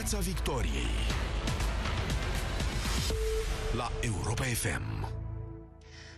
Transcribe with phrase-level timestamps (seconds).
[0.00, 0.86] Piața Victoriei
[3.72, 5.12] la Europa FM.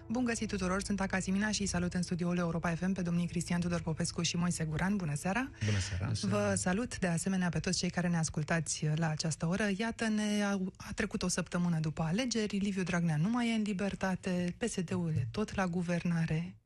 [0.08, 3.80] Bun găsit tuturor, sunt Acasimina și salut în studioul Europa FM pe domnii Cristian Tudor
[3.80, 4.96] Popescu și Moise Guran.
[4.96, 5.50] Bună seara!
[5.64, 6.12] Bună seara!
[6.20, 9.68] Vă salut de asemenea pe toți cei care ne ascultați la această oră.
[9.76, 13.62] Iată, ne a, a trecut o săptămână după alegeri, Liviu Dragnea nu mai e în
[13.62, 16.56] libertate, PSD-ul e tot la guvernare.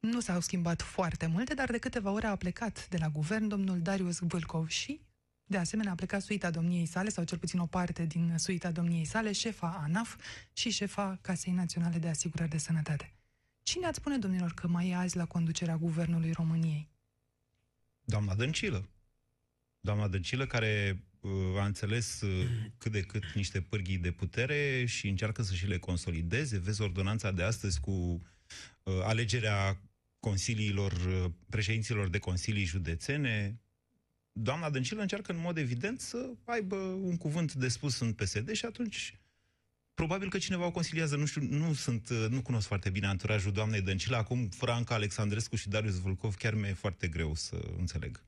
[0.00, 3.80] Nu s-au schimbat foarte multe, dar de câteva ore a plecat de la guvern domnul
[3.80, 5.00] Darius Vâlcov și
[5.46, 9.04] de asemenea, a plecat suita domniei sale, sau cel puțin o parte din suita domniei
[9.04, 10.16] sale, șefa ANAF
[10.52, 13.14] și șefa Casei Naționale de Asigurări de Sănătate.
[13.62, 16.88] Cine ați spune, domnilor, că mai e azi la conducerea Guvernului României?
[18.04, 18.88] Doamna Dăncilă.
[19.80, 22.46] Doamna Dăncilă, care uh, a înțeles uh,
[22.78, 26.58] cât de cât niște pârghii de putere și încearcă să și le consolideze.
[26.58, 28.20] Vezi ordonanța de astăzi cu uh,
[29.02, 29.80] alegerea
[30.20, 33.60] consiliilor, uh, președinților de consilii județene,
[34.36, 38.64] doamna Dăncilă încearcă în mod evident să aibă un cuvânt de spus în PSD și
[38.64, 39.18] atunci
[39.94, 43.80] probabil că cineva o consiliază, nu știu, nu sunt, nu cunosc foarte bine anturajul doamnei
[43.80, 48.22] Dăncilă, acum Franca Alexandrescu și Darius Vulcov chiar mi-e foarte greu să înțeleg.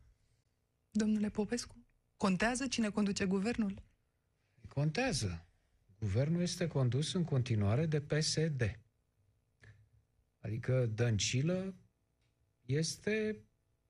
[0.91, 1.77] Domnule Popescu,
[2.17, 3.83] contează cine conduce guvernul?
[4.69, 5.47] Contează.
[5.99, 8.81] Guvernul este condus în continuare de PSD.
[10.41, 11.75] Adică Dăncilă
[12.63, 13.37] este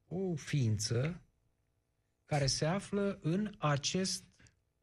[0.07, 1.26] o ființă
[2.27, 4.25] care se află în acest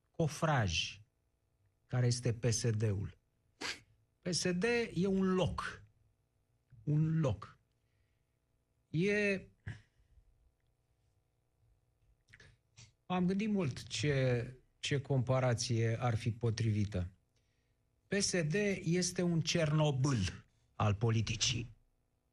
[0.10, 1.02] cofraj
[1.88, 3.18] care este PSD-ul.
[4.22, 4.64] PSD
[4.94, 5.84] e un loc.
[6.84, 7.58] Un loc.
[8.90, 9.42] E...
[13.06, 14.48] Am gândit mult ce,
[14.80, 17.12] ce comparație ar fi potrivită.
[18.08, 21.76] PSD este un Cernobâl al politicii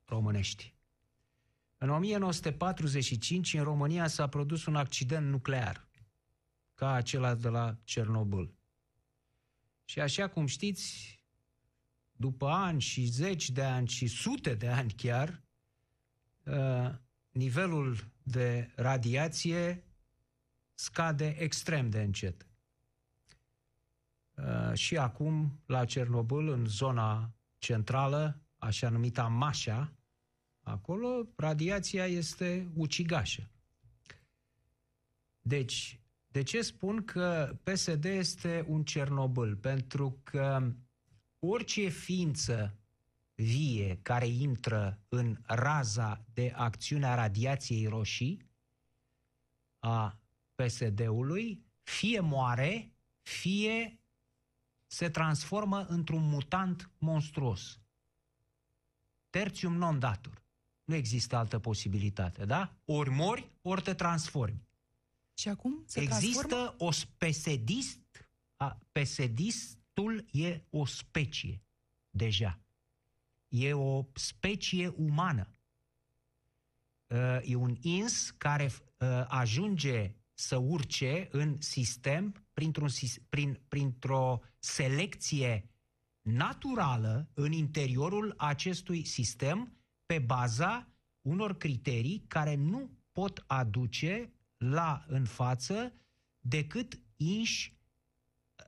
[0.04, 0.74] românești.
[1.82, 5.88] În 1945, în România s-a produs un accident nuclear,
[6.74, 8.54] ca acela de la Cernobâl.
[9.84, 11.18] Și așa cum știți,
[12.12, 15.42] după ani și zeci de ani și sute de ani chiar,
[16.44, 16.90] uh,
[17.30, 19.84] nivelul de radiație
[20.74, 22.46] scade extrem de încet.
[24.34, 29.94] Uh, și acum, la Cernobâl, în zona centrală, așa numita Mașa,
[30.70, 33.50] Acolo radiația este ucigașă.
[35.40, 39.56] Deci, de ce spun că PSD este un Cernobâl?
[39.56, 40.72] Pentru că
[41.38, 42.74] orice ființă
[43.34, 48.48] vie care intră în raza de acțiune a radiației roșii
[49.78, 50.18] a
[50.54, 52.92] PSD-ului, fie moare,
[53.22, 54.00] fie
[54.86, 57.80] se transformă într-un mutant monstruos.
[59.30, 60.39] Tertium non datur.
[60.90, 62.76] Nu există altă posibilitate, da?
[62.84, 64.62] Ori mori, ori te transformi.
[65.34, 66.74] Și acum se Există transformă?
[66.78, 68.00] o pesedist,
[68.56, 71.62] a, pesedistul e o specie,
[72.10, 72.60] deja.
[73.48, 75.48] E o specie umană.
[77.42, 78.72] E un ins care
[79.28, 82.88] ajunge să urce în sistem printr-un,
[83.28, 85.70] prin, printr-o selecție
[86.20, 89.79] naturală în interiorul acestui sistem
[90.10, 90.88] pe baza
[91.22, 95.92] unor criterii care nu pot aduce la în față
[96.40, 97.78] decât inși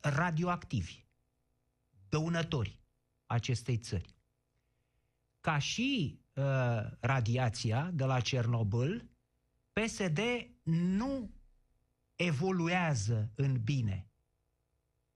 [0.01, 1.05] radioactivi,
[2.09, 2.81] dăunători
[3.27, 4.15] acestei țări.
[5.41, 6.45] Ca și uh,
[7.01, 9.09] radiația de la Cernobâl,
[9.73, 10.21] PSD
[10.63, 11.31] nu
[12.17, 14.11] evoluează în bine.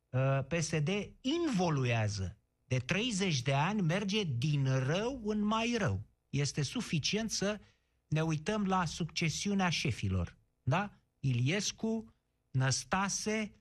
[0.08, 0.88] Uh, PSD
[1.20, 2.38] involuează.
[2.64, 7.60] De 30 de ani merge din rău în mai rău este suficient să
[8.08, 10.36] ne uităm la succesiunea șefilor.
[10.62, 10.90] Da?
[11.20, 12.14] Iliescu,
[12.50, 13.54] Năstase,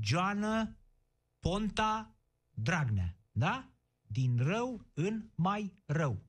[0.00, 0.76] Joană,
[1.38, 2.14] Ponta,
[2.50, 3.16] Dragnea.
[3.32, 3.68] Da?
[4.06, 6.22] Din rău în mai rău.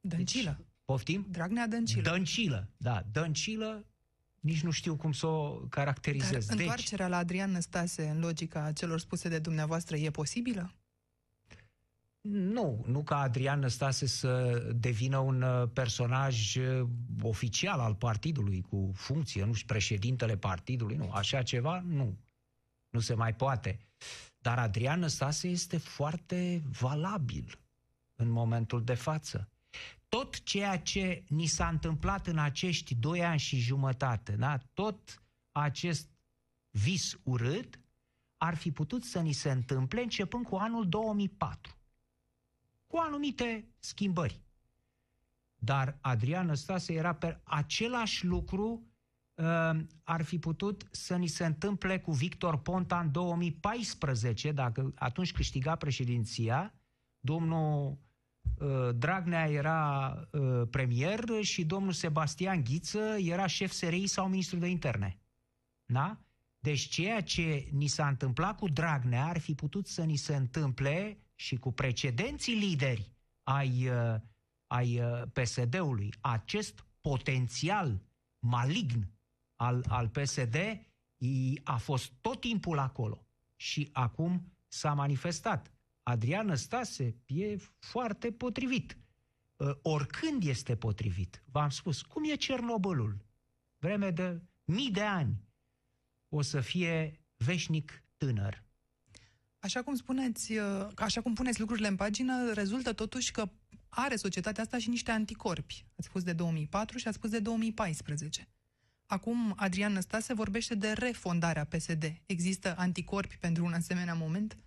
[0.00, 0.54] Dăncilă.
[0.58, 1.26] Deci, poftim?
[1.30, 2.10] Dragnea Dăncilă.
[2.10, 3.06] Dăncilă, da.
[3.12, 3.86] Dăncilă,
[4.40, 6.46] nici nu știu cum să o caracterizez.
[6.46, 10.74] Dar deci, întoarcerea la Adrian Năstase în logica celor spuse de dumneavoastră e posibilă?
[12.30, 16.88] Nu, nu ca Adrian Năstase să devină un uh, personaj uh,
[17.22, 21.10] oficial al partidului, cu funcție, nu știu, președintele partidului, nu.
[21.10, 22.18] Așa ceva, nu.
[22.90, 23.78] Nu se mai poate.
[24.38, 27.58] Dar Adrian Năstase este foarte valabil
[28.14, 29.48] în momentul de față.
[30.08, 34.58] Tot ceea ce ni s-a întâmplat în acești doi ani și jumătate, da?
[34.74, 35.22] tot
[35.52, 36.08] acest
[36.70, 37.80] vis urât,
[38.36, 41.77] ar fi putut să ni se întâmple începând cu anul 2004
[42.88, 44.40] cu anumite schimbări.
[45.58, 48.86] Dar Adrian Năstase era pe același lucru
[49.34, 49.44] uh,
[50.04, 55.76] ar fi putut să ni se întâmple cu Victor Ponta în 2014, dacă atunci câștiga
[55.76, 56.74] președinția,
[57.20, 57.98] domnul
[58.58, 64.66] uh, Dragnea era uh, premier și domnul Sebastian Ghiță era șef SRI sau ministru de
[64.66, 65.18] interne.
[65.84, 66.18] Da?
[66.58, 71.18] Deci ceea ce ni s-a întâmplat cu Dragnea ar fi putut să ni se întâmple
[71.34, 73.12] și cu precedenții lideri
[73.42, 74.20] ai, uh,
[74.66, 76.12] ai uh, PSD-ului.
[76.20, 78.02] Acest potențial
[78.38, 79.10] malign
[79.56, 80.56] al, al PSD
[81.64, 83.26] a fost tot timpul acolo
[83.56, 85.72] și acum s-a manifestat.
[86.02, 88.98] Adrian Stase e foarte potrivit.
[89.56, 91.42] Uh, oricând este potrivit.
[91.50, 93.26] V-am spus, cum e Cernobâlul?
[93.78, 95.47] Vreme de mii de ani
[96.28, 98.66] o să fie veșnic tânăr.
[99.58, 103.50] Așa cum spuneți, uh, așa cum puneți lucrurile în pagină, rezultă totuși că
[103.88, 105.86] are societatea asta și niște anticorpi.
[105.96, 108.48] Ați spus de 2004 și ați spus de 2014.
[109.06, 112.20] Acum Adrian Năstase vorbește de refondarea PSD.
[112.26, 114.58] Există anticorpi pentru un asemenea moment?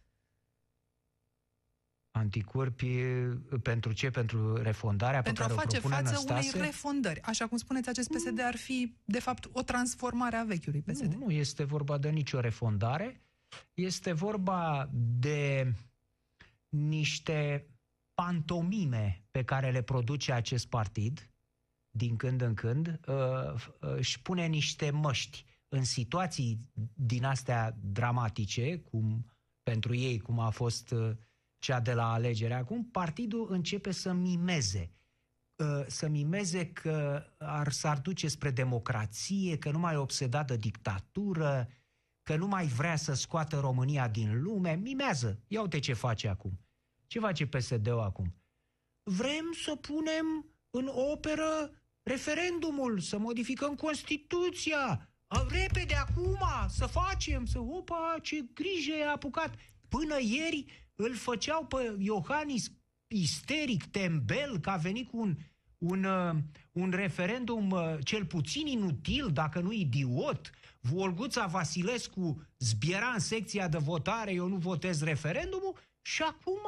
[2.12, 3.04] Anticorpi
[3.62, 4.10] pentru ce?
[4.10, 6.58] Pentru refondarea pentru pe care a face o propune față Năstase?
[6.58, 7.22] unei refondări.
[7.22, 11.14] Așa cum spuneți, acest PSD ar fi, de fapt, o transformare a vechiului PSD.
[11.14, 13.22] Nu, nu este vorba de nicio refondare.
[13.74, 15.74] Este vorba de
[16.70, 17.68] niște
[18.14, 21.32] pantomime pe care le produce acest partid,
[21.90, 23.16] din când în când, uh,
[23.54, 26.60] uh, își pune niște măști în situații
[26.94, 29.26] din astea dramatice, cum
[29.64, 31.12] pentru ei, cum a fost uh,
[31.62, 34.92] cea de la alegere acum, partidul începe să mimeze
[35.88, 41.70] să mimeze că ar, s-ar duce spre democrație, că nu mai e obsedat de dictatură,
[42.24, 45.40] că nu mai vrea să scoată România din lume, mimează.
[45.48, 46.60] Ia uite ce face acum.
[47.08, 48.36] Ce face PSD-ul acum?
[49.04, 51.72] Vrem să punem în operă
[52.04, 55.10] referendumul, să modificăm Constituția.
[55.28, 57.60] A, repede acum, să facem, să...
[57.60, 59.54] Opa, ce grijă e apucat.
[59.88, 62.72] Până ieri îl făceau pe Iohannis
[63.08, 65.36] isteric, tembel, că a venit cu un,
[65.78, 66.36] un, uh,
[66.72, 73.78] un referendum uh, cel puțin inutil, dacă nu idiot, Volguța Vasilescu zbiera în secția de
[73.78, 76.62] votare, eu nu votez referendumul și acum,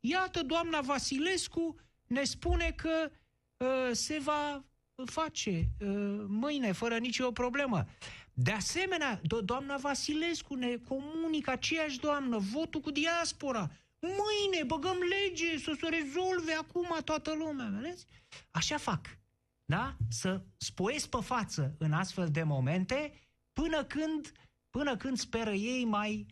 [0.00, 1.76] iată, doamna Vasilescu
[2.06, 3.10] ne spune că
[3.56, 4.64] uh, se va
[5.04, 7.86] face uh, mâine, fără nicio problemă.
[8.32, 13.70] De asemenea, do- doamna Vasilescu ne comunică aceeași doamnă, votul cu diaspora.
[14.00, 18.06] Mâine băgăm lege să se rezolve acum toată lumea, vedeți?
[18.50, 19.18] Așa fac,
[19.64, 19.96] da?
[20.08, 23.12] Să spoiesc pe față în astfel de momente
[23.52, 24.32] până când,
[24.70, 26.26] până când speră ei mai,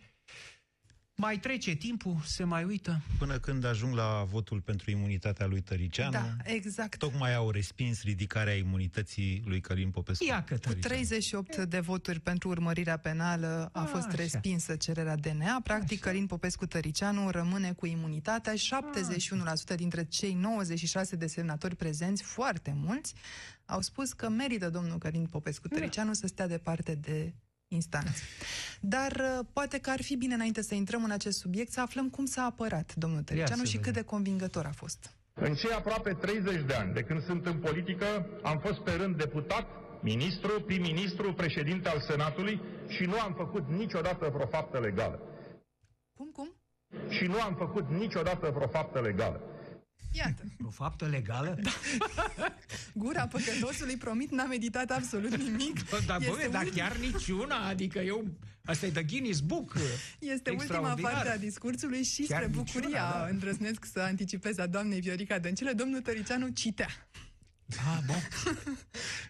[1.19, 3.01] mai trece timpul, se mai uită.
[3.19, 6.99] Până când ajung la votul pentru imunitatea lui Tăricianu, Da, exact.
[6.99, 10.25] tocmai au respins ridicarea imunității lui Călin Popescu.
[10.25, 14.17] Ia că Cu 38 de voturi pentru urmărirea penală a A, fost așa.
[14.17, 15.61] respinsă cererea DNA.
[15.63, 18.53] Practic, Călin Popescu Tăricianu rămâne cu imunitatea.
[19.73, 23.15] 71% dintre cei 96 de semnatori prezenți, foarte mulți,
[23.65, 27.35] au spus că merită domnul Călin Popescu Tăricianu să stea departe de
[27.69, 28.23] instanță.
[28.81, 32.11] Dar uh, poate că ar fi bine înainte să intrăm în acest subiect să aflăm
[32.11, 34.03] cum s-a apărat domnul Tăricianu să și cât vedem.
[34.03, 35.11] de convingător a fost.
[35.35, 39.17] În cei aproape 30 de ani de când sunt în politică, am fost pe rând
[39.17, 39.67] deputat,
[40.03, 45.21] ministru, prim-ministru, președinte al Senatului și nu am făcut niciodată vreo faptă legală.
[46.17, 46.53] Cum, cum?
[47.09, 49.41] Și nu am făcut niciodată vreo faptă legală.
[50.13, 51.57] Iată, O faptă legală?
[51.63, 51.71] Da.
[52.95, 55.91] gura păcătosului promit n-a meditat absolut nimic.
[56.07, 58.25] Dar, bă, Este dar ultima- chiar niciuna, adică eu...
[58.65, 59.77] Asta e de Guinness Book.
[60.19, 61.13] Este ultima Extraordinar.
[61.13, 63.27] parte a discursului și Chiar spre niciuna, bucuria, da.
[63.31, 66.89] îndrăznesc să anticipez a doamnei Viorica Dăncilă, domnul Tăricianu citea.
[67.77, 68.17] Ah, bun.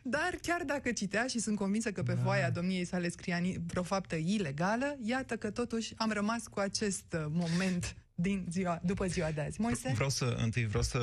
[0.03, 2.23] Dar chiar dacă citea și sunt convinsă că pe da.
[2.23, 7.05] foaia domniei sale scria ni- vreo faptă ilegală, iată că totuși am rămas cu acest
[7.13, 9.61] uh, moment din ziua, după ziua de azi.
[9.61, 9.93] Moise?
[9.95, 10.99] Vreau să, întâi vreau să,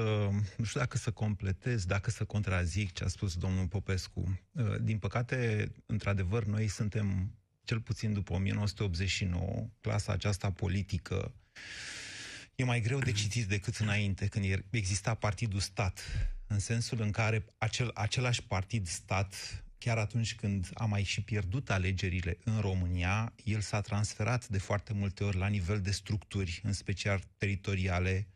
[0.57, 4.39] nu știu dacă să completez, dacă să contrazic ce a spus domnul Popescu.
[4.51, 11.33] Uh, Din păcate, într-adevăr, noi suntem, cel puțin după 1989, clasa aceasta politică
[12.55, 15.99] e mai greu de citit decât înainte, când er- exista partidul stat,
[16.47, 21.69] în sensul în care acel, același partid stat, chiar atunci când a mai și pierdut
[21.69, 26.73] alegerile în România, el s-a transferat de foarte multe ori la nivel de structuri, în
[26.73, 28.27] special teritoriale,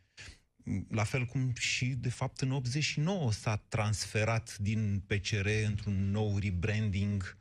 [0.90, 7.38] la fel cum și, de fapt, în 89 s-a transferat din PCR într-un nou rebranding.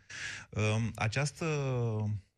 [0.51, 1.45] Um, Această,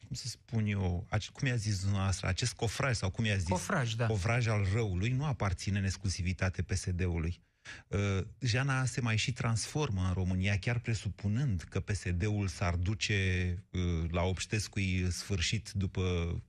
[0.07, 3.49] cum să spun eu, ace- cum i-a zis dumneavoastră, acest cofraj, sau cum i-a zis?
[3.49, 4.07] Cofraj, da.
[4.07, 7.41] Cofraj al răului nu aparține în exclusivitate PSD-ului.
[7.89, 14.11] Uh, Jana se mai și transformă în România, chiar presupunând că PSD-ul s-ar duce uh,
[14.11, 16.03] la Obștescui sfârșit după...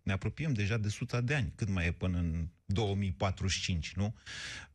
[0.04, 4.16] Ne apropiem deja de suta de ani, cât mai e până în 2045, nu?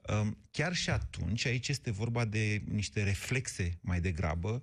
[0.09, 4.63] Uh, chiar și atunci, aici este vorba de niște reflexe mai degrabă,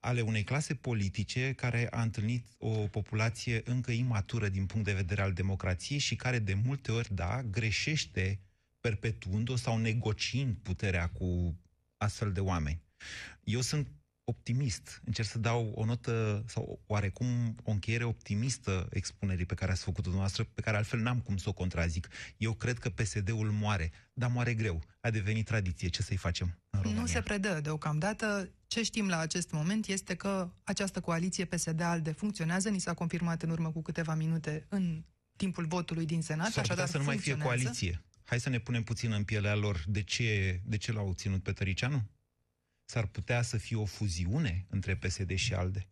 [0.00, 5.22] ale unei clase politice care a întâlnit o populație încă imatură din punct de vedere
[5.22, 8.40] al democrației și care de multe ori, da, greșește
[8.86, 11.56] perpetuând-o sau negociind puterea cu
[11.96, 12.82] astfel de oameni.
[13.44, 13.88] Eu sunt
[14.24, 15.02] optimist.
[15.04, 20.02] Încerc să dau o notă sau oarecum o încheiere optimistă expunerii pe care ați făcut-o
[20.02, 22.08] dumneavoastră, pe care altfel n-am cum să o contrazic.
[22.36, 24.82] Eu cred că PSD-ul moare, dar moare greu.
[25.00, 25.88] A devenit tradiție.
[25.88, 27.00] Ce să-i facem în România?
[27.00, 28.50] Nu se predă deocamdată.
[28.66, 33.50] Ce știm la acest moment este că această coaliție PSD-ALDE funcționează, ni s-a confirmat în
[33.50, 35.04] urmă cu câteva minute în
[35.36, 36.52] timpul votului din Senat.
[36.52, 38.00] S-ar putea să nu mai fie coaliție.
[38.26, 39.84] Hai să ne punem puțin în pielea lor.
[39.86, 42.10] De ce, de ce l-au ținut pe Tăricianu?
[42.84, 45.88] S-ar putea să fie o fuziune între PSD și ALDE.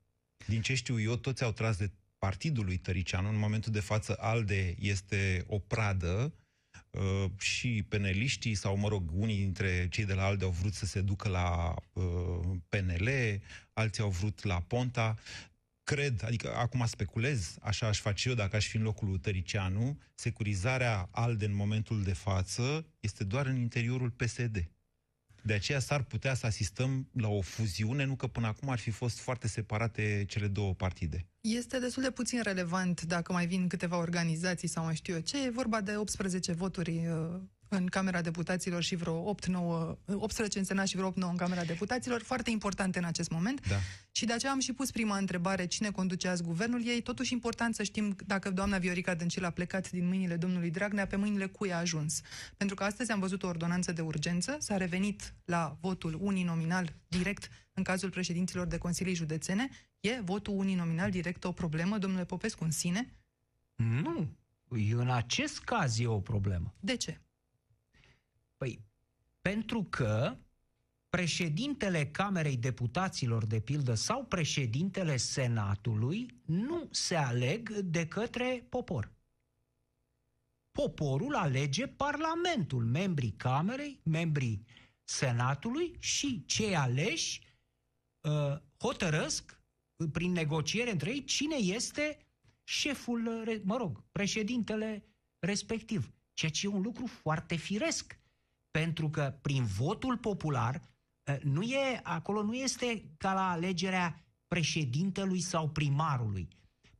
[0.46, 3.28] Din ce știu eu, toți au tras de partidul lui Tăricianu.
[3.28, 6.34] În momentul de față, ALDE este o pradă
[6.90, 10.86] uh, și peneliștii, sau mă rog, unii dintre cei de la ALDE au vrut să
[10.86, 13.08] se ducă la uh, PNL,
[13.72, 15.18] alții au vrut la Ponta
[15.84, 19.98] cred, adică acum speculez, așa aș face eu dacă aș fi în locul lui Tăricianu,
[20.14, 24.68] securizarea ALDE în momentul de față este doar în interiorul PSD.
[25.42, 28.90] De aceea s-ar putea să asistăm la o fuziune, nu că până acum ar fi
[28.90, 31.26] fost foarte separate ccele două partide.
[31.40, 35.44] Este destul de puțin relevant dacă mai vin câteva organizații sau mai știu eu ce.
[35.44, 40.86] E vorba de 18 voturi uh, în Camera Deputaților și vreo 8-9, 18 în Senat
[40.86, 43.68] și vreo 8-9 în Camera Deputaților, foarte importante în acest moment.
[43.68, 43.76] Da.
[44.10, 46.86] Și de aceea am și pus prima întrebare, cine conduce azi guvernul?
[46.86, 51.06] E totuși important să știm dacă doamna Viorica Dăncilă a plecat din mâinile domnului Dragnea,
[51.06, 52.20] pe mâinile cui a ajuns.
[52.56, 57.48] Pentru că astăzi am văzut o ordonanță de urgență, s-a revenit la votul uninominal direct
[57.72, 59.68] în cazul președinților de consilii județene.
[60.00, 63.14] E votul uninominal direct o problemă, domnule Popescu, în sine?
[63.74, 64.28] Nu.
[64.96, 66.74] În acest caz e o problemă.
[66.80, 67.20] De ce?
[68.64, 68.84] Păi,
[69.40, 70.36] pentru că
[71.08, 79.12] președintele Camerei Deputaților, de pildă, sau președintele Senatului nu se aleg de către popor.
[80.70, 84.66] Poporul alege Parlamentul, membrii Camerei, membrii
[85.02, 87.40] Senatului și cei aleși
[88.20, 89.60] uh, hotărăsc
[90.12, 92.18] prin negociere între ei cine este
[92.62, 96.12] șeful, mă rog, președintele respectiv.
[96.32, 98.22] Ceea ce e un lucru foarte firesc
[98.80, 100.80] pentru că prin votul popular
[101.32, 106.48] ă, nu e, acolo nu este ca la alegerea președintelui sau primarului.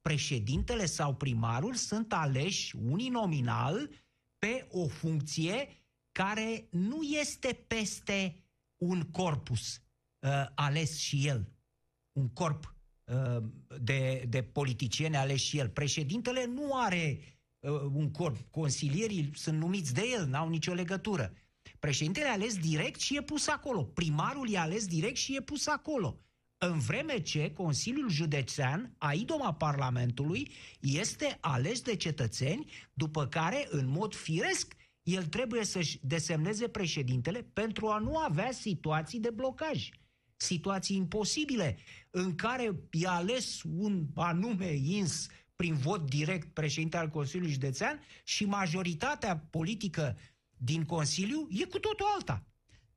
[0.01, 3.91] Președintele sau primarul sunt aleși uninominal
[4.39, 5.69] pe o funcție
[6.13, 8.45] care nu este peste
[8.77, 9.83] un corpus
[10.27, 11.53] uh, ales și el,
[12.13, 13.43] un corp uh,
[13.81, 15.69] de, de politicieni ales și el.
[15.69, 17.19] Președintele nu are
[17.59, 21.33] uh, un corp, consilierii sunt numiți de el, n-au nicio legătură.
[21.79, 23.83] Președintele e ales direct și e pus acolo.
[23.83, 26.19] Primarul e ales direct și e pus acolo.
[26.59, 33.87] În vreme ce Consiliul Județean, a idoma Parlamentului, este ales de cetățeni, după care, în
[33.87, 39.89] mod firesc, el trebuie să-și desemneze președintele pentru a nu avea situații de blocaj.
[40.37, 41.79] Situații imposibile
[42.11, 48.45] în care e ales un anume ins prin vot direct președinte al Consiliului Județean și
[48.45, 50.19] majoritatea politică
[50.65, 52.47] din Consiliu e cu totul alta.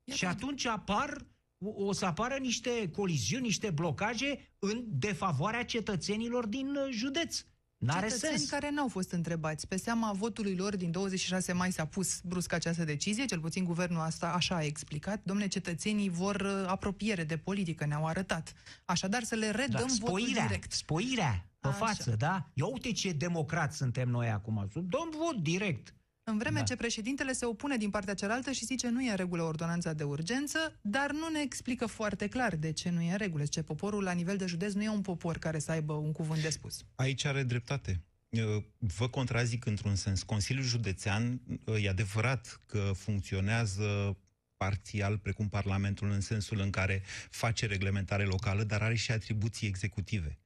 [0.04, 0.20] Iată.
[0.20, 1.26] Și atunci apar,
[1.58, 7.44] o să apară niște coliziuni, niște blocaje în defavoarea cetățenilor din uh, județ.
[7.78, 8.50] N-are Cetățeni sens.
[8.50, 9.68] care n-au fost întrebați.
[9.68, 14.02] Pe seama votului lor din 26 mai s-a pus brusc această decizie, cel puțin guvernul
[14.02, 15.22] asta așa a explicat.
[15.24, 18.54] Domne, cetățenii vor uh, apropiere de politică, ne-au arătat.
[18.86, 20.72] Așadar să le redăm da, spoirea, votul direct.
[20.72, 21.78] Spoirea pe Așa.
[21.78, 22.50] față, da?
[22.54, 24.68] Ia uite ce democrați suntem noi acum.
[24.74, 25.97] Dăm vot direct.
[26.30, 26.64] În vreme Da.
[26.64, 30.04] ce președintele se opune din partea cealaltă și zice nu e în regulă ordonanța de
[30.04, 33.46] urgență, dar nu ne explică foarte clar de ce nu e în regulă.
[33.46, 36.42] Ce poporul la nivel de județ nu e un popor care să aibă un cuvânt
[36.42, 36.84] de spus.
[36.96, 38.02] Aici are dreptate.
[38.30, 40.24] Uh, Vă contrazic într-un sens.
[40.24, 44.18] Consiliul Județean, uh, e adevărat că funcționează
[44.58, 50.38] parțial precum Parlamentul în sensul în care face reglementare locală, dar are și atribuții executive.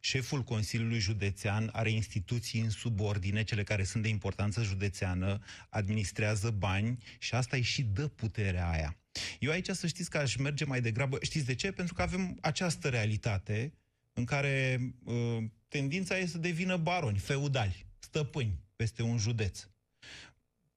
[0.00, 6.98] Șeful Consiliului Județean are instituții în subordine, cele care sunt de importanță județeană, administrează bani
[7.18, 8.96] și asta îi și dă puterea aia.
[9.38, 11.72] Eu aici să știți că aș merge mai degrabă, știți de ce?
[11.72, 13.72] Pentru că avem această realitate
[14.12, 19.66] în care uh, tendința este să devină baroni, feudali, stăpâni peste un județ.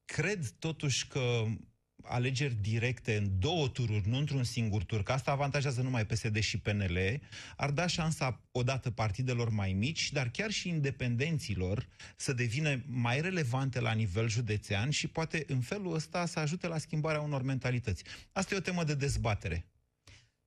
[0.05, 1.45] Cred totuși că
[2.03, 6.59] alegeri directe în două tururi, nu într-un singur tur, că asta avantajează numai PSD și
[6.59, 6.97] PNL,
[7.55, 13.79] ar da șansa odată partidelor mai mici, dar chiar și independenților să devină mai relevante
[13.79, 18.03] la nivel județean și poate în felul ăsta să ajute la schimbarea unor mentalități.
[18.31, 19.65] Asta e o temă de dezbatere.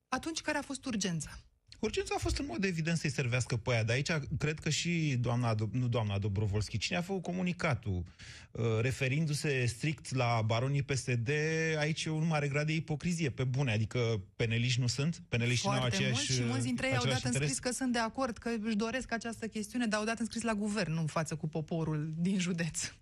[0.09, 1.46] Atunci, care a fost urgența?
[1.79, 5.17] Urgența a fost în mod evident să-i servească pe aia, dar aici cred că și
[5.21, 8.05] doamna, nu doamna Dobrovolski, cine a făcut comunicatul,
[8.51, 11.31] uh, referindu-se strict la baronii PSD,
[11.79, 15.73] aici e un mare grad de ipocrizie, pe bune, adică peneliști nu sunt, peneliști nu
[15.73, 17.35] au aceeași mulți și mulți dintre ei au dat interes.
[17.35, 20.25] în scris că sunt de acord, că își doresc această chestiune, dar au dat în
[20.25, 22.93] scris la guvern, nu în față cu poporul din județ.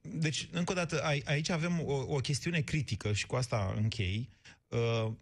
[0.00, 4.28] Deci, încă o dată, aici avem o, o chestiune critică și cu asta închei.
[4.68, 5.12] Uh,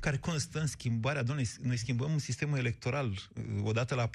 [0.00, 4.10] care constă în schimbarea, doamne, noi schimbăm un sistemul electoral uh, odată la 4-5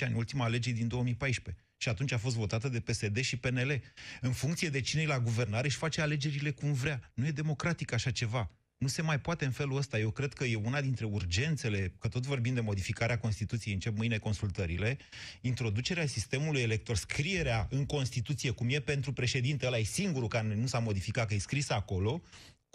[0.00, 1.64] ani, ultima alegere din 2014.
[1.76, 3.82] Și atunci a fost votată de PSD și PNL.
[4.20, 7.10] În funcție de cine e la guvernare, își face alegerile cum vrea.
[7.14, 8.50] Nu e democratic așa ceva.
[8.78, 9.98] Nu se mai poate în felul ăsta.
[9.98, 14.18] Eu cred că e una dintre urgențele, că tot vorbim de modificarea Constituției, încep mâine
[14.18, 14.98] consultările,
[15.40, 20.66] introducerea sistemului elector, scrierea în Constituție, cum e pentru președinte, ăla e singurul care nu
[20.66, 22.22] s-a modificat, că e scris acolo,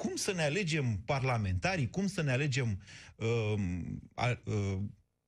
[0.01, 2.81] cum să ne alegem parlamentarii, cum să ne alegem
[3.15, 3.53] uh,
[4.43, 4.77] uh,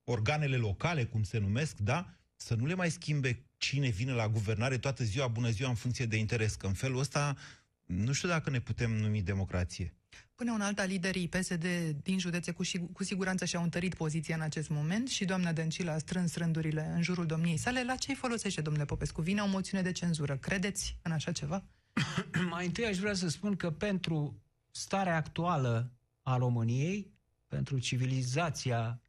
[0.04, 2.14] organele locale, cum se numesc, da?
[2.36, 6.06] Să nu le mai schimbe cine vine la guvernare toată ziua, bună ziua, în funcție
[6.06, 6.54] de interes.
[6.54, 7.36] Că în felul ăsta,
[7.84, 9.94] nu știu dacă ne putem numi democrație.
[10.34, 11.66] Până un alta, liderii PSD
[12.02, 12.62] din județe cu,
[12.92, 17.02] cu siguranță și-au întărit poziția în acest moment și doamna Dăncilă a strâns rândurile în
[17.02, 17.84] jurul domniei sale.
[17.84, 19.20] La ce îi folosește, domnule Popescu?
[19.20, 20.36] Vine o moțiune de cenzură.
[20.36, 21.64] Credeți în așa ceva?
[22.50, 24.43] Mai întâi aș vrea să spun că pentru
[24.76, 27.12] starea actuală a României,
[27.46, 29.00] pentru civilizația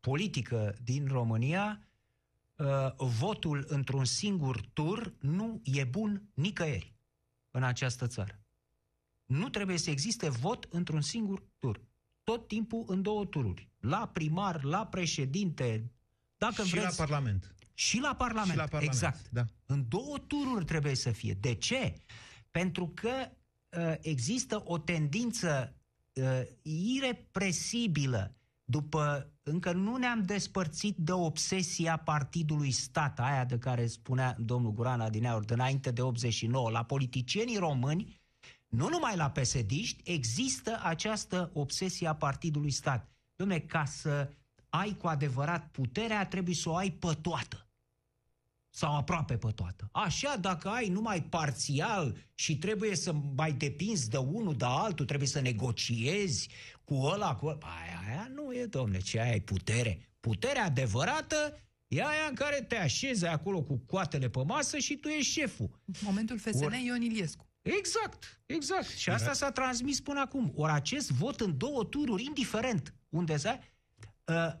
[0.00, 1.80] politică din România,
[2.56, 6.94] uh, votul într-un singur tur nu e bun nicăieri
[7.50, 8.40] în această țară.
[9.24, 11.80] Nu trebuie să existe vot într-un singur tur.
[12.24, 13.68] Tot timpul în două tururi.
[13.80, 15.90] La primar, la președinte,
[16.36, 16.98] dacă și vreți...
[16.98, 17.54] la Parlament.
[17.74, 19.28] Și la Parlament, și la Parlament exact.
[19.30, 19.44] Da.
[19.66, 21.34] În două tururi trebuie să fie.
[21.40, 21.94] De ce?
[22.50, 23.38] Pentru că Uh,
[24.00, 25.76] există o tendință
[26.12, 34.36] uh, irepresibilă după încă nu ne-am despărțit de obsesia partidului stat, aia de care spunea
[34.38, 38.20] domnul Guran Adineaur înainte de 89, la politicienii români,
[38.68, 39.70] nu numai la psd
[40.04, 43.08] există această obsesie a partidului stat.
[43.42, 44.30] Dom'le, ca să
[44.68, 47.66] ai cu adevărat puterea, trebuie să o ai pe toată
[48.74, 49.88] sau aproape pe toată.
[49.92, 55.28] Așa, dacă ai numai parțial și trebuie să mai depinzi de unul, de altul, trebuie
[55.28, 56.48] să negociezi
[56.84, 60.08] cu ăla, cu ăla, aia, aia nu e, domne, ce aia e putere.
[60.20, 61.58] Puterea adevărată
[61.88, 65.80] e aia în care te așezi acolo cu coatele pe masă și tu ești șeful.
[66.02, 66.72] Momentul FSN Or...
[66.72, 67.46] Ion Iliescu.
[67.62, 68.88] Exact, exact.
[68.88, 70.52] Și asta s-a transmis până acum.
[70.54, 73.58] Ori acest vot în două tururi, indiferent unde să
[74.24, 74.52] uh,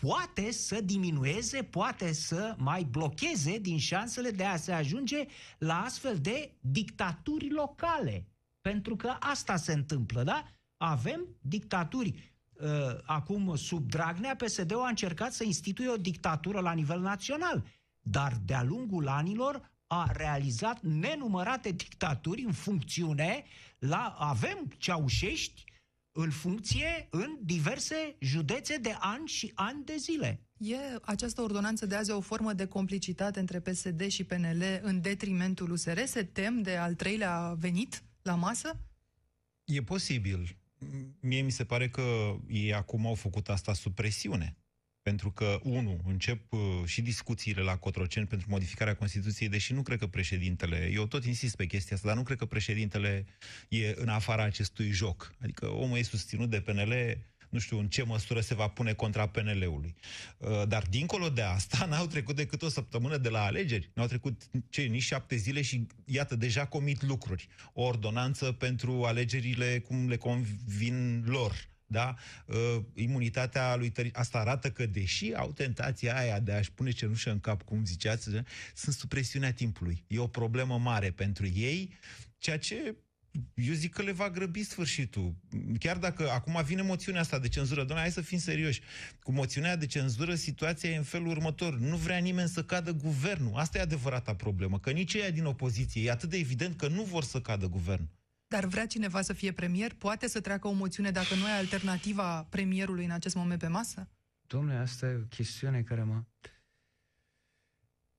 [0.00, 5.26] poate să diminueze, poate să mai blocheze din șansele de a se ajunge
[5.58, 8.26] la astfel de dictaturi locale.
[8.60, 10.44] Pentru că asta se întâmplă, da?
[10.76, 12.36] Avem dictaturi.
[12.52, 12.68] Uh,
[13.04, 17.64] acum, sub Dragnea, PSD-ul a încercat să instituie o dictatură la nivel național,
[18.00, 23.44] dar de-a lungul anilor a realizat nenumărate dictaturi în funcțiune
[23.78, 25.64] la avem ceaușești
[26.20, 30.40] în funcție în diverse județe de ani și ani de zile.
[30.58, 35.70] E această ordonanță de azi o formă de complicitate între PSD și PNL în detrimentul
[35.70, 35.98] USR?
[36.04, 38.80] Se tem de al treilea venit la masă?
[39.64, 40.58] E posibil.
[41.20, 44.56] Mie mi se pare că ei acum au făcut asta sub presiune.
[45.08, 49.98] Pentru că, unu, încep uh, și discuțiile la Cotroceni pentru modificarea Constituției, deși nu cred
[49.98, 53.26] că președintele, eu tot insist pe chestia asta, dar nu cred că președintele
[53.68, 55.34] e în afara acestui joc.
[55.42, 57.18] Adică omul e susținut de PNL,
[57.48, 59.94] nu știu în ce măsură se va pune contra PNL-ului.
[60.38, 63.90] Uh, dar dincolo de asta, n-au trecut decât o săptămână de la alegeri.
[63.94, 67.48] N-au trecut ce, nici șapte zile și iată, deja comit lucruri.
[67.72, 72.14] O ordonanță pentru alegerile cum le convin lor da?
[72.46, 74.12] Uh, imunitatea lui Tări...
[74.12, 78.28] Asta arată că, deși au tentația aia de a-și pune cenușă în cap, cum ziceați,
[78.74, 80.04] sunt sub presiunea timpului.
[80.06, 81.92] E o problemă mare pentru ei,
[82.38, 82.96] ceea ce
[83.54, 85.34] eu zic că le va grăbi sfârșitul.
[85.78, 88.80] Chiar dacă acum vine moțiunea asta de cenzură, doamne, hai să fim serioși.
[89.22, 91.78] Cu moțiunea de cenzură, situația e în felul următor.
[91.78, 93.54] Nu vrea nimeni să cadă guvernul.
[93.54, 97.02] Asta e adevărata problemă, că nici ei din opoziție e atât de evident că nu
[97.02, 98.17] vor să cadă guvernul.
[98.48, 99.94] Dar vrea cineva să fie premier?
[99.94, 104.08] Poate să treacă o moțiune dacă nu e alternativa premierului în acest moment pe masă?
[104.46, 106.22] Domnule, asta e o chestiune care mă...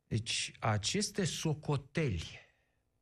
[0.08, 2.40] Deci, aceste socoteli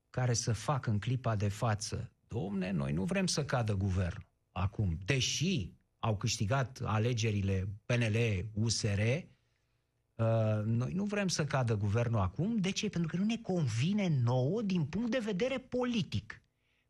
[0.09, 4.97] care să fac în clipa de față domne, noi nu vrem să cadă guvernul acum.
[5.05, 9.01] Deși au câștigat alegerile PNL, USR,
[10.17, 12.57] Uh, noi nu vrem să cadă guvernul acum.
[12.57, 12.89] De ce?
[12.89, 16.41] Pentru că nu ne convine nouă din punct de vedere politic.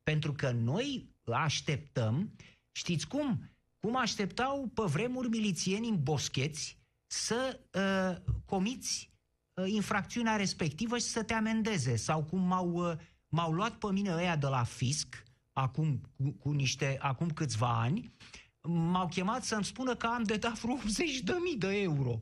[0.08, 2.36] Pentru că noi așteptăm,
[2.72, 3.50] știți cum?
[3.80, 9.12] Cum așteptau pe vremuri milițieni în boscheți să uh, comiți
[9.54, 11.96] uh, infracțiunea respectivă și să te amendeze.
[11.96, 16.52] Sau cum m-au, uh, m-au luat pe mine ăia de la fisc, acum, cu, cu
[16.52, 18.13] niște, acum câțiva ani,
[18.62, 22.22] m-au chemat să-mi spună că am de dat vreo 80.000 de euro.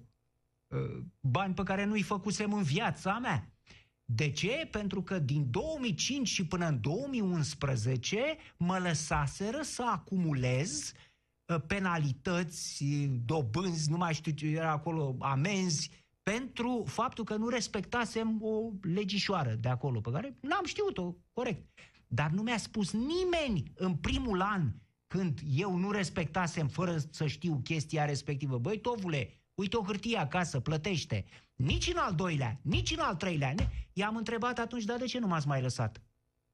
[0.67, 3.54] Uh, bani pe care nu-i făcusem în viața mea.
[4.05, 4.67] De ce?
[4.71, 10.91] Pentru că din 2005 și până în 2011 mă lăsaseră să acumulez
[11.45, 12.83] uh, penalități,
[13.25, 15.89] dobânzi, nu mai știu ce era acolo, amenzi,
[16.23, 21.67] pentru faptul că nu respectasem o legișoară de acolo, pe care n-am știut-o, corect.
[22.07, 24.73] Dar nu mi-a spus nimeni în primul an
[25.07, 28.57] când eu nu respectasem fără să știu chestia respectivă.
[28.57, 31.25] Băi, tovule, uite o hârtie acasă, plătește.
[31.55, 33.55] Nici în al doilea, nici în al treilea.
[33.93, 36.01] I-am întrebat atunci, dar de ce nu m-ați mai lăsat?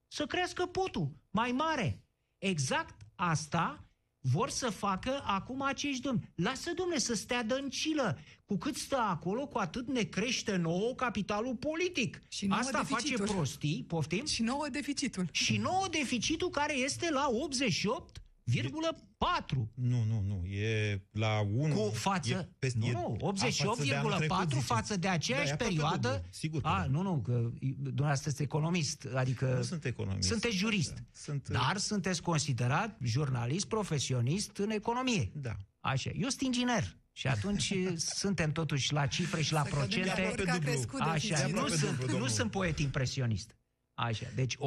[0.08, 2.04] Să crească potul, mai mare.
[2.38, 3.86] Exact asta
[4.24, 6.32] vor să facă acum acești domni.
[6.36, 8.20] Lasă, domne, să stea dăncilă.
[8.46, 12.22] Cu cât stă acolo, cu atât ne crește nouă capitalul politic.
[12.28, 13.18] Și nouă Asta deficitul.
[13.18, 14.26] face prostii, poftim?
[14.26, 15.28] Și nouă deficitul.
[15.32, 18.21] Și nouă deficitul care este la 88
[18.60, 19.68] 88,4.
[19.74, 20.46] Nu, nu, nu.
[20.46, 21.74] E la 1.
[21.76, 24.62] Cu față, e peste, nu, e- nu, a, față de anul 88,4 trecut, zice.
[24.62, 26.08] față de aceeași Da, e aproape perioadă.
[26.08, 26.28] dublu.
[26.32, 26.86] Sigur că A, da.
[26.86, 30.28] nu, nu, că dumneavoastră sunteți economist, adică Nu sunt economist.
[30.30, 31.04] sunteți jurist.
[31.14, 35.32] Sunt, Dar sunteți considerat jurnalist profesionist în economie.
[35.34, 35.56] Da.
[35.80, 37.00] Așa, eu sunt inginer.
[37.14, 37.74] Și atunci
[38.22, 40.22] suntem totuși la cifre și la Să cădem de procente.
[40.22, 40.72] acord că a dublu.
[40.72, 41.42] crescut Așa, deficitul.
[41.52, 42.28] nu aproape sunt, dublu, nu domnul.
[42.30, 43.56] sunt poet impresionist.
[43.94, 44.62] Așa, deci 88,4%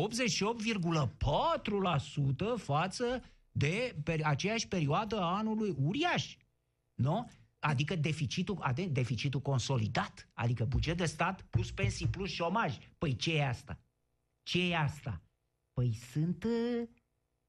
[2.56, 3.22] față
[3.56, 6.36] de pe aceeași perioadă a anului uriaș.
[6.94, 7.30] Nu?
[7.58, 12.78] Adică deficitul, ade- deficitul consolidat, adică buget de stat plus pensii plus șomaj.
[12.98, 13.78] Păi ce e asta?
[14.42, 15.22] Ce e asta?
[15.72, 16.88] Păi sunt uh,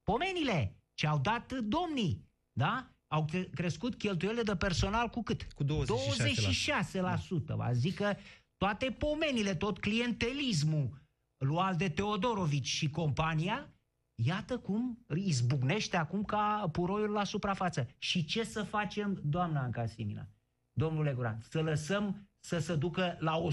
[0.04, 2.90] pomenile ce au dat uh, domnii, da?
[3.08, 5.44] Au cre- crescut cheltuielile de personal cu cât?
[5.54, 5.68] Cu 26%.
[5.68, 7.56] 26%.
[7.56, 8.16] Va zic că
[8.58, 11.02] toate pomenile, tot clientelismul
[11.38, 13.74] luat de Teodorovici și compania,
[14.16, 17.88] iată cum izbucnește acum ca puroiul la suprafață.
[17.98, 20.28] Și ce să facem, doamna Anca Simina,
[20.72, 23.46] domnule Guran, să lăsăm să se ducă la 184%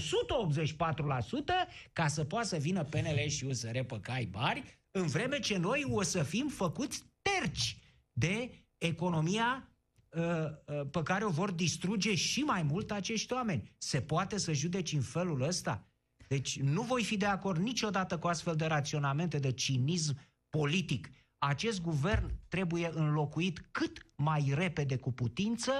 [1.93, 5.85] ca să poată să vină PNL și USR pe cai mari, în vreme ce noi
[5.89, 7.77] o să fim făcuți terci
[8.11, 9.69] de economia
[10.09, 10.23] uh,
[10.65, 13.75] uh, pe care o vor distruge și mai mult acești oameni.
[13.77, 15.87] Se poate să judeci în felul ăsta?
[16.27, 20.17] Deci nu voi fi de acord niciodată cu astfel de raționamente de cinism
[20.57, 21.09] politic.
[21.37, 25.71] Acest guvern trebuie înlocuit cât mai repede cu putință,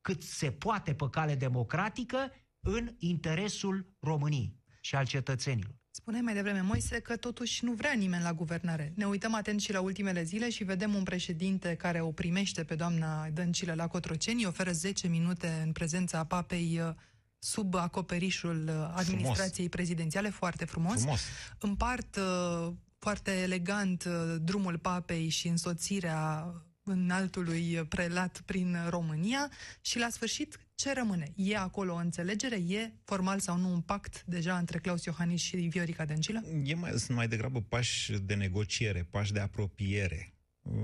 [0.00, 5.74] cât se poate pe cale democratică, în interesul României și al cetățenilor.
[5.90, 8.92] Spuneai mai devreme, Moise, că totuși nu vrea nimeni la guvernare.
[8.96, 12.74] Ne uităm atent și la ultimele zile și vedem un președinte care o primește pe
[12.74, 16.94] doamna Dăncilă la Cotroceni, îi oferă 10 minute în prezența papei uh,
[17.38, 21.00] sub acoperișul uh, administrației prezidențiale, foarte frumos.
[21.00, 21.20] Frumos.
[21.58, 22.72] Împart uh,
[23.02, 30.92] foarte elegant uh, drumul papei și însoțirea înaltului prelat prin România și la sfârșit ce
[30.92, 31.32] rămâne?
[31.36, 32.56] E acolo o înțelegere?
[32.56, 36.42] E formal sau nu un pact deja între Claus Iohannis și Viorica Dăncilă?
[36.64, 40.34] E mai, sunt mai degrabă pași de negociere, pași de apropiere.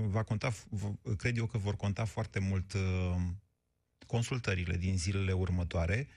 [0.07, 2.81] Va conta, v- cred eu că vor conta foarte mult uh,
[4.09, 6.07] consultările din zilele următoare.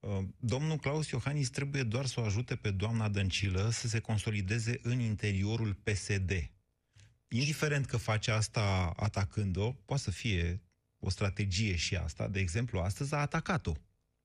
[0.00, 4.80] Uh, Domnul Claus Iohannis trebuie doar să o ajute pe doamna Dăncilă să se consolideze
[4.82, 6.50] în interiorul PSD.
[7.28, 10.62] Indiferent că face asta atacând-o, poate să fie
[10.98, 12.28] o strategie și asta.
[12.28, 13.72] De exemplu, astăzi a atacat-o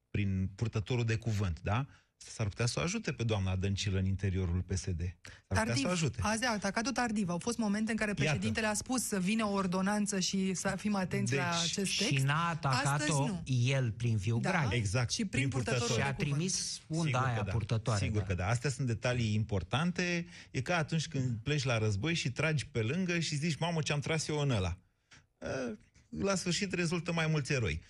[0.09, 1.87] prin purtătorul de cuvânt, da?
[2.17, 4.99] S-ar putea să o ajute pe doamna Dăncilă în interiorul PSD.
[5.01, 5.85] S-ar putea să Tardiv.
[5.85, 6.19] o ajute.
[6.21, 7.29] Azi a atacat-o tardiv.
[7.29, 10.95] Au fost momente în care președintele a spus să vină o ordonanță și să fim
[10.95, 12.25] atenți Deci, la acest Și text.
[12.25, 13.41] n-a Astăzi atacat-o nu.
[13.45, 14.49] el prin viu Da.
[14.49, 14.67] grai.
[14.71, 16.03] Exact, Și prin prin purtătorul purtător.
[16.03, 16.37] Și a de cuvânt.
[16.49, 17.51] trimis unda Sigur aia că da.
[17.51, 18.03] purtătoare.
[18.05, 18.25] Sigur da.
[18.27, 18.47] că da.
[18.47, 20.25] Astea sunt detalii importante.
[20.51, 23.99] E ca atunci când pleci la război și tragi pe lângă și zici, mamă, ce-am
[23.99, 24.77] tras eu în ăla.
[26.09, 27.81] E, La sfârșit rezultă mai mulți eroi.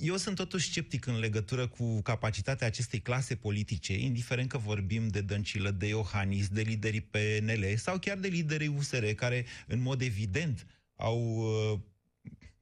[0.00, 5.20] Eu sunt totuși sceptic în legătură cu capacitatea acestei clase politice, indiferent că vorbim de
[5.20, 10.66] Dăncilă, de Iohannis, de liderii PNL sau chiar de liderii USR, care în mod evident
[10.96, 11.36] au
[11.72, 11.78] uh,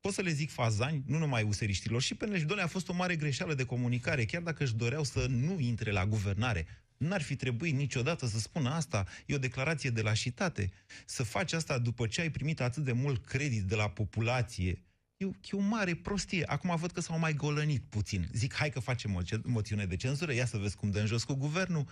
[0.01, 2.93] pot să le zic fazani, nu numai useriștilor, și PNL și Doamne, a fost o
[2.93, 6.67] mare greșeală de comunicare, chiar dacă își doreau să nu intre la guvernare.
[6.99, 9.07] N-ar fi trebuit niciodată să spună asta.
[9.27, 10.71] E o declarație de lașitate.
[11.07, 14.83] Să faci asta după ce ai primit atât de mult credit de la populație,
[15.17, 16.45] e, o- e o mare prostie.
[16.47, 18.29] Acum văd că s-au mai golănit puțin.
[18.33, 21.07] Zic, hai că facem o ce- moțiune de cenzură, ia să vezi cum dă în
[21.07, 21.85] jos cu guvernul.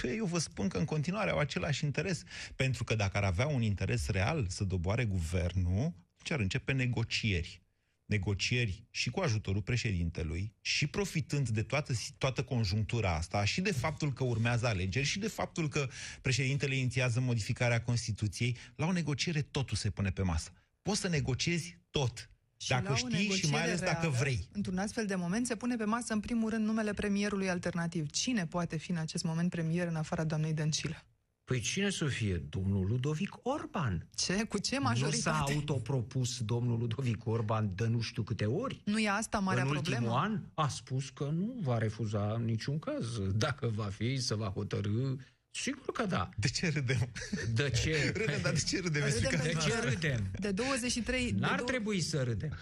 [0.00, 2.22] Păi, eu vă spun că în continuare au același interes.
[2.56, 7.60] Pentru că dacă ar avea un interes real să doboare guvernul, ce ar începe negocieri.
[8.08, 14.12] Negocieri și cu ajutorul președintelui și profitând de toată, toată conjunctura asta și de faptul
[14.12, 15.88] că urmează alegeri și de faptul că
[16.20, 20.52] președintele inițiază modificarea Constituției, la o negociere totul se pune pe masă.
[20.82, 22.30] Poți să negociezi tot.
[22.56, 24.48] Și dacă la o știi și negociere mai ales dacă reală, vrei.
[24.52, 28.10] Într-un astfel de moment se pune pe masă în primul rând numele premierului alternativ.
[28.10, 31.07] Cine poate fi în acest moment premier în afara doamnei Dăncilă?
[31.48, 32.36] Păi cine să fie?
[32.48, 34.06] Domnul Ludovic Orban.
[34.14, 34.44] Ce?
[34.44, 35.52] Cu ce Nu s-a majoritate?
[35.52, 38.80] autopropus domnul Ludovic Orban de nu știu câte ori?
[38.84, 39.96] Nu e asta marea în problemă?
[39.98, 43.06] ultimul an a spus că nu va refuza în niciun caz.
[43.36, 45.14] Dacă va fi, să va hotărâ.
[45.50, 46.28] Sigur că da.
[46.36, 47.12] De ce râdem?
[47.54, 48.12] De ce?
[48.16, 49.02] Râdem, dar de ce râdem?
[49.02, 49.88] Râdem Explicați-mi De pentru ce asta.
[49.88, 50.30] râdem?
[50.38, 51.32] De 23...
[51.32, 52.52] de N-ar dou- trebui să râdem.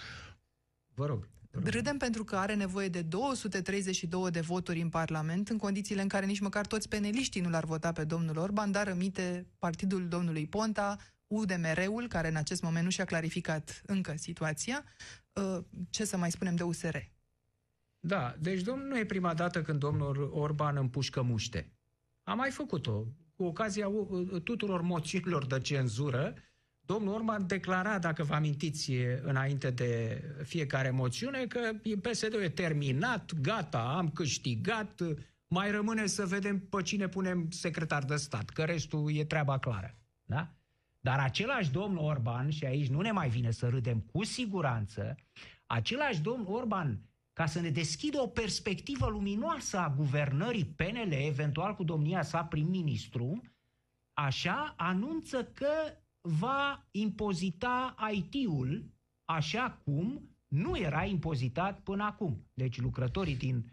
[0.94, 1.28] Vă rog.
[1.50, 1.68] Vă rog.
[1.68, 6.26] Râdem pentru că are nevoie de 232 de voturi în Parlament, în condițiile în care
[6.26, 10.96] nici măcar toți peneliștii nu l-ar vota pe domnul Orban, dar rămite partidul domnului Ponta,
[11.26, 14.84] UDMR-ul, care în acest moment nu și-a clarificat încă situația.
[15.32, 15.58] Uh,
[15.90, 16.96] Ce să mai spunem de USR?
[18.00, 21.72] Da, deci domnul, nu e prima dată când domnul Orban împușcă muște.
[22.22, 23.06] A mai făcut-o.
[23.34, 26.34] Cu ocazia uh, tuturor moțiunilor de cenzură,
[26.86, 28.90] domnul Orban declara, dacă vă amintiți,
[29.22, 31.60] înainte de fiecare moțiune, că
[32.00, 35.02] PSD-ul e terminat, gata, am câștigat,
[35.48, 39.98] mai rămâne să vedem pe cine punem secretar de stat, că restul e treaba clară.
[40.24, 40.54] Da?
[41.00, 45.14] Dar același domn Orban, și aici nu ne mai vine să râdem cu siguranță,
[45.66, 47.00] același domn Orban,
[47.32, 53.42] ca să ne deschidă o perspectivă luminoasă a guvernării PNL, eventual cu domnia sa prim-ministru,
[54.12, 55.68] așa anunță că
[56.26, 58.90] va impozita IT-ul
[59.24, 62.46] așa cum nu era impozitat până acum.
[62.54, 63.70] Deci lucrătorii din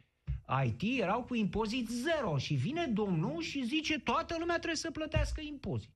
[0.66, 5.42] IT erau cu impozit zero și vine domnul și zice toată lumea trebuie să plătească
[5.42, 5.92] impozit.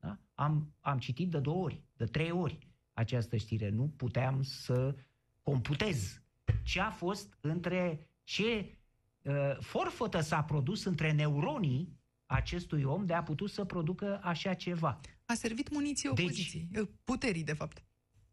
[0.00, 0.18] Da?
[0.34, 2.58] Am, am citit de două ori, de trei ori
[2.92, 3.68] această știre.
[3.68, 4.94] Nu puteam să
[5.42, 6.22] computez
[6.64, 8.78] ce a fost între ce
[9.22, 15.00] uh, forfătă s-a produs între neuronii acestui om de a putut să producă așa ceva.
[15.26, 17.84] A servit muniție Deci- opoziției, uh, puterii, de fapt.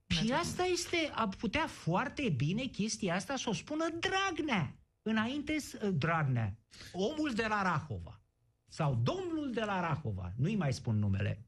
[0.08, 4.76] Și asta este, a putea foarte bine chestia asta să o spună Dragnea.
[5.02, 6.58] Înainte, s- Dragnea,
[6.92, 8.22] omul de la Rahova,
[8.68, 11.46] sau domnul de la Rahova, nu-i mai spun numele,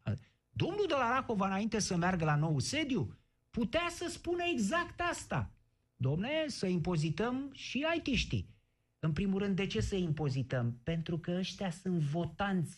[0.49, 3.17] domnul de la Rahova, înainte să meargă la nou sediu,
[3.49, 5.51] putea să spună exact asta.
[5.95, 8.51] Domne, să impozităm și aitiștii.
[8.99, 10.79] În primul rând, de ce să impozităm?
[10.83, 12.77] Pentru că ăștia sunt votanți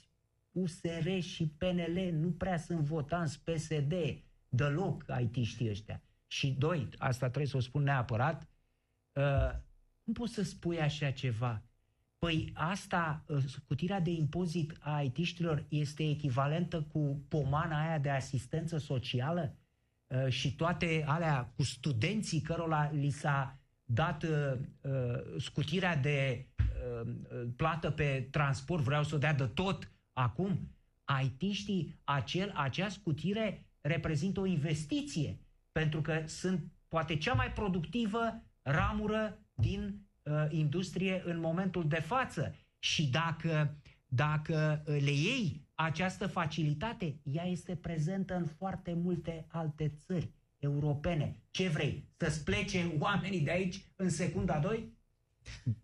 [0.55, 3.93] USR și PNL, nu prea sunt votanți PSD,
[4.49, 6.01] deloc aitiștii ăștia.
[6.27, 8.47] Și doi, asta trebuie să o spun neapărat,
[9.13, 9.51] uh,
[10.03, 11.63] cum poți să spui așa ceva?
[12.17, 18.77] Păi asta, uh, scutirea de impozit a aitiștilor este echivalentă cu pomana aia de asistență
[18.77, 19.55] socială
[20.07, 27.07] uh, și toate alea cu studenții cărora li s-a dat uh, uh, scutirea de uh,
[27.07, 30.69] uh, plată pe transport, vreau să o dea de tot acum.
[31.03, 35.39] Aitiștii, acel, acea scutire reprezintă o investiție,
[35.71, 42.55] pentru că sunt poate cea mai productivă ramură din uh, industrie în momentul de față.
[42.79, 49.93] Și dacă, dacă uh, le iei această facilitate, ea este prezentă în foarte multe alte
[50.05, 51.41] țări europene.
[51.51, 52.07] Ce vrei?
[52.17, 54.93] Să-ți plece oamenii de aici în secunda 2?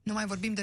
[0.03, 0.61] Nu mai vorbim de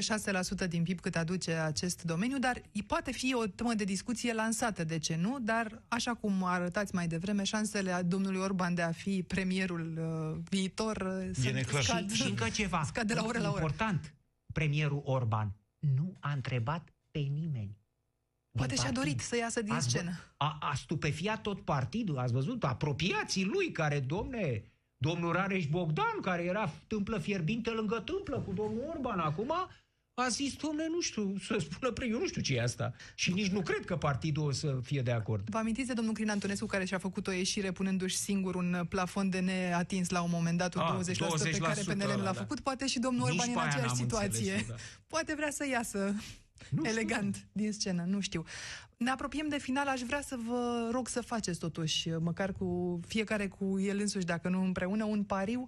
[0.64, 4.32] 6% din PIB cât aduce acest domeniu, dar i- poate fi o temă de discuție
[4.32, 5.38] lansată, de ce nu?
[5.40, 10.40] Dar, așa cum arătați mai devreme, șansele a domnului Orban de a fi premierul uh,
[10.50, 11.82] viitor uh, sunt neclar.
[11.82, 12.82] scad, Și, și încă ceva.
[12.84, 13.60] scad de la oră la oră.
[13.60, 14.14] Important.
[14.52, 17.76] Premierul Orban nu a întrebat pe nimeni.
[18.50, 18.98] din Poate și-a partid.
[19.02, 20.18] dorit să iasă din Ați vă- scenă.
[20.36, 22.64] A, a stupefiat tot partidul, ați văzut?
[22.64, 24.62] Apropiații lui care, domne,
[24.98, 29.52] domnul Rareș Bogdan, care era tâmplă fierbinte lângă tâmplă cu domnul Orban, acum
[30.14, 32.92] a zis, domne, nu știu, să spună pre, eu nu știu ce e asta.
[33.14, 35.48] Și nici nu cred că partidul o să fie de acord.
[35.48, 39.30] Vă amintiți de domnul Crin Antonescu care și-a făcut o ieșire punându-și singur un plafon
[39.30, 42.12] de neatins la un moment dat, un Ah, 20%, pe care 20% PNL nu l-a
[42.12, 42.32] ăla, da.
[42.32, 42.60] făcut?
[42.60, 44.52] Poate și domnul Nici Orban e în pe aia aceeași n-am situație.
[44.52, 44.74] înțeles-o, da.
[45.06, 46.14] Poate vrea să iasă
[46.70, 46.90] Nu știu.
[46.98, 48.44] elegant din scenă, nu știu.
[48.96, 53.48] Ne apropiem de final, aș vrea să vă rog să faceți totuși, măcar cu fiecare
[53.48, 55.66] cu el însuși, dacă nu împreună, un pariu,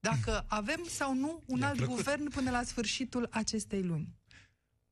[0.00, 1.94] dacă avem sau nu un Mi-a alt plăcut.
[1.96, 4.14] guvern până la sfârșitul acestei luni.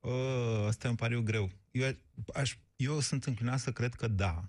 [0.00, 1.50] Uh, asta e un pariu greu.
[1.70, 1.92] Eu,
[2.34, 4.44] aș, eu sunt înclinat să cred că da.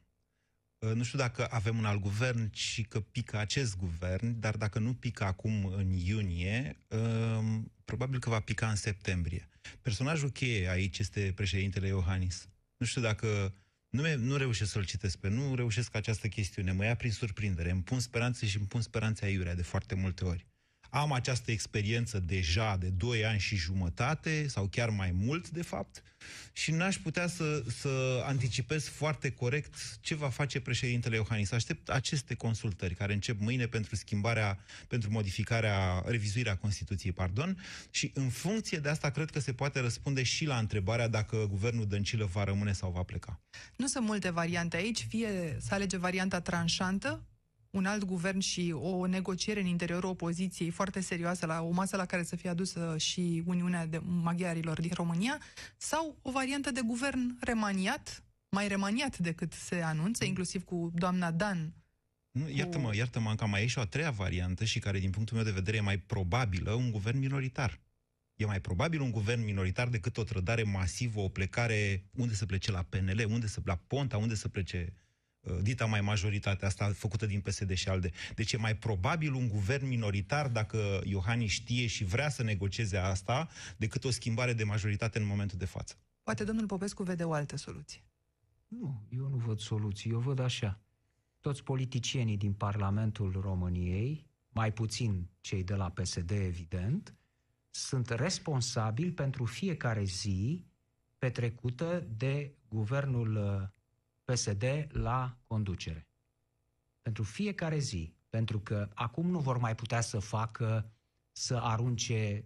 [0.80, 4.80] Uh, nu știu dacă avem un alt guvern și că pică acest guvern, dar dacă
[4.80, 9.50] nu pică acum în iunie, uh, probabil că va pica în septembrie.
[9.82, 12.50] Personajul cheie aici este președintele Iohannis.
[12.78, 13.56] Nu știu dacă...
[13.90, 17.70] Nu, me- nu reușesc să-l citesc pe, nu reușesc această chestiune, mă ia prin surprindere,
[17.70, 20.46] îmi pun speranțe și îmi pun speranțe aiurea de foarte multe ori.
[20.96, 26.04] Am această experiență deja de 2 ani și jumătate, sau chiar mai mult, de fapt,
[26.54, 31.52] și n-aș putea să, să anticipez foarte corect ce va face președintele Iohannis.
[31.52, 38.30] Aștept aceste consultări care încep mâine pentru schimbarea, pentru modificarea, revizuirea Constituției, pardon, și în
[38.30, 42.44] funcție de asta cred că se poate răspunde și la întrebarea dacă guvernul Dăncilă va
[42.44, 43.42] rămâne sau va pleca.
[43.76, 47.24] Nu sunt multe variante aici, fie să alege varianta tranșantă,
[47.76, 52.06] un alt guvern și o negociere în interiorul opoziției foarte serioasă, la o masă la
[52.06, 55.42] care să fie adusă și Uniunea de Maghiarilor din România,
[55.78, 61.74] sau o variantă de guvern remaniat, mai remaniat decât se anunță, inclusiv cu doamna Dan.
[62.32, 65.36] Nu, iartă-mă, iartă-mă, încă mai e și o a treia variantă și care, din punctul
[65.36, 67.80] meu de vedere, e mai probabilă, un guvern minoritar.
[68.36, 72.72] E mai probabil un guvern minoritar decât o trădare masivă, o plecare, unde să plece
[72.72, 75.05] la PNL, unde să la Ponta, unde să plece uh,
[75.62, 78.12] dita mai majoritatea asta făcută din PSD și ALDE.
[78.36, 83.50] Deci e mai probabil un guvern minoritar dacă Iohannis știe și vrea să negocieze asta,
[83.78, 85.96] decât o schimbare de majoritate în momentul de față.
[86.24, 88.04] Poate domnul Popescu vede o altă soluție.
[88.68, 90.80] Nu, eu nu văd soluții, eu văd așa.
[91.40, 97.16] Toți politicienii din Parlamentul României, mai puțin cei de la PSD, evident,
[97.70, 100.66] sunt responsabili pentru fiecare zi
[101.18, 103.68] petrecută de guvernul uh,
[104.26, 106.08] PSD la conducere.
[107.02, 108.14] Pentru fiecare zi.
[108.30, 110.92] Pentru că acum nu vor mai putea să facă,
[111.32, 112.46] să arunce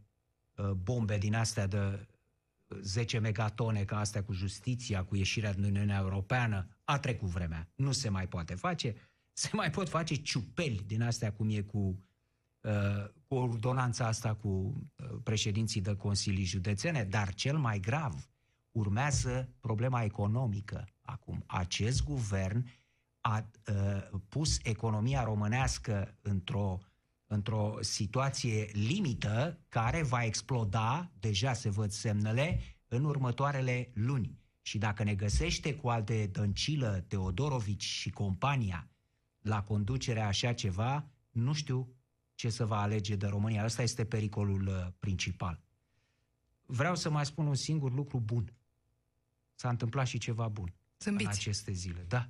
[0.56, 2.08] uh, bombe din astea de
[2.82, 7.70] 10 megatone ca astea cu justiția, cu ieșirea din Uniunea Europeană, a trecut vremea.
[7.76, 8.96] Nu se mai poate face.
[9.40, 12.04] Se mai pot face ciupeli din astea cum e cu,
[12.62, 18.30] uh, cu ordonanța asta cu uh, președinții de consilii județene, dar cel mai grav
[18.72, 20.88] urmează problema economică.
[21.10, 22.70] Acum, acest guvern
[23.22, 26.80] a uh, pus economia românească într-o
[27.32, 34.40] într-o situație limită care va exploda, deja se văd semnele, în următoarele luni.
[34.62, 38.90] Și dacă ne găsește cu alte Dăncilă, Teodorovici și compania
[39.40, 41.96] la conducerea așa ceva, nu știu
[42.36, 43.66] ce să va alege de România.
[43.66, 45.62] Ăsta este pericolul uh, principal.
[46.66, 48.54] Vreau să mai spun un singur lucru bun.
[49.56, 50.74] S-a întâmplat și ceva bun
[51.06, 51.40] în Zâmbiți.
[51.40, 52.02] aceste zile.
[52.08, 52.30] Da.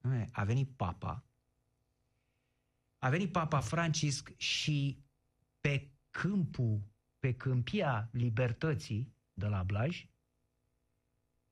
[0.00, 1.24] Dom'le, A venit papa,
[2.98, 5.04] a venit papa Francisc și
[5.60, 6.80] pe câmpul,
[7.18, 10.08] pe câmpia libertății de la Blaj,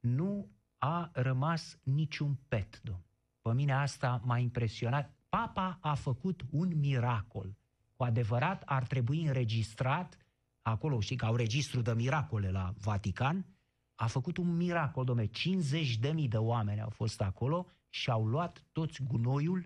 [0.00, 3.04] nu a rămas niciun pet, domn.
[3.40, 5.16] Pe mine asta m-a impresionat.
[5.28, 7.56] Papa a făcut un miracol.
[7.96, 10.18] Cu adevărat ar trebui înregistrat,
[10.62, 13.46] acolo știi că au registru de miracole la Vatican,
[14.00, 18.26] a făcut un miracol, domne, 50 de mii de oameni au fost acolo și au
[18.26, 19.64] luat toți gunoiul,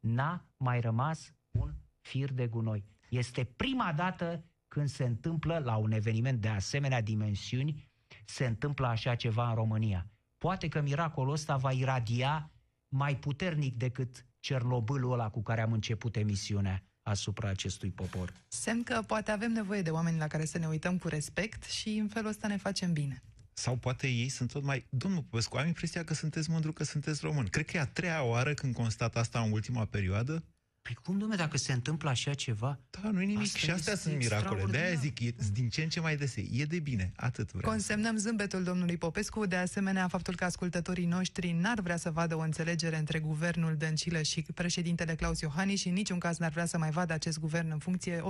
[0.00, 2.84] n-a mai rămas un fir de gunoi.
[3.08, 7.88] Este prima dată când se întâmplă la un eveniment de asemenea dimensiuni,
[8.24, 10.06] se întâmplă așa ceva în România.
[10.38, 12.50] Poate că miracolul ăsta va iradia
[12.88, 18.32] mai puternic decât Cernobâlul ăla cu care am început emisiunea asupra acestui popor.
[18.48, 21.88] Semn că poate avem nevoie de oameni la care să ne uităm cu respect și
[21.88, 23.22] în felul ăsta ne facem bine.
[23.54, 24.86] Sau poate ei sunt tot mai...
[24.88, 27.46] Domnul Popescu, am impresia că sunteți mândru că sunteți român.
[27.46, 30.44] Cred că e a treia oară când constat asta în ultima perioadă.
[30.84, 32.78] Păi cum, domne, dacă se întâmplă așa ceva?
[32.90, 33.42] Da, nu e nimic.
[33.42, 34.64] Asta și astea este sunt miracole.
[34.70, 34.96] De-aia extraordinar.
[34.96, 36.46] zic, e din ce în ce mai dese.
[36.50, 37.12] E de bine.
[37.16, 37.72] Atât vreau.
[37.72, 42.40] Consemnăm zâmbetul domnului Popescu, de asemenea faptul că ascultătorii noștri n-ar vrea să vadă o
[42.40, 46.78] înțelegere între guvernul Dăncilă și președintele Claus Iohannis și în niciun caz n-ar vrea să
[46.78, 48.22] mai vadă acest guvern în funcție.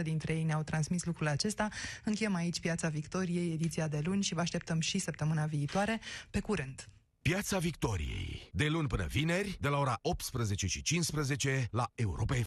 [0.00, 1.68] 80% dintre ei ne-au transmis lucrul acesta.
[2.04, 6.00] Încheiem aici Piața Victoriei, ediția de luni și vă așteptăm și săptămâna viitoare.
[6.30, 6.88] Pe curând!
[7.22, 8.48] Piața Victoriei.
[8.52, 12.40] De luni până vineri, de la ora 18 și 15 la Europa FM.